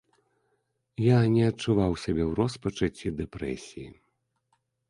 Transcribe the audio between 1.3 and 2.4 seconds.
не адчуваў сябе ў